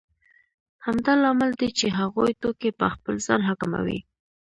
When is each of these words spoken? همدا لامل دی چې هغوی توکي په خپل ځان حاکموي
همدا 0.85 1.13
لامل 1.23 1.51
دی 1.59 1.69
چې 1.79 1.87
هغوی 1.99 2.31
توکي 2.41 2.71
په 2.79 2.87
خپل 2.93 3.15
ځان 3.27 3.41
حاکموي 3.47 3.99